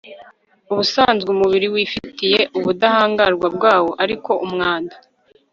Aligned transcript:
ubusanzwe 0.71 1.27
umubiri 1.35 1.67
wifitiye 1.75 2.39
ubudahangarwa 2.57 3.47
bwawo 3.55 3.91
ariko 4.03 4.31
umwanda 4.45 4.95